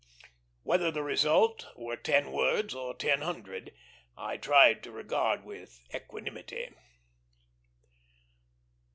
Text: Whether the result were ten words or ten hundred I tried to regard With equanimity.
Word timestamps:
Whether 0.63 0.89
the 0.89 1.03
result 1.03 1.67
were 1.75 1.95
ten 1.95 2.31
words 2.31 2.73
or 2.73 2.95
ten 2.95 3.21
hundred 3.21 3.71
I 4.17 4.35
tried 4.35 4.81
to 4.81 4.91
regard 4.91 5.43
With 5.45 5.83
equanimity. 5.93 6.73